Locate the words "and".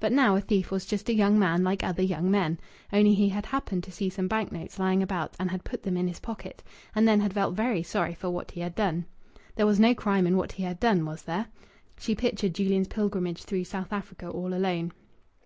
5.40-5.50, 6.94-7.08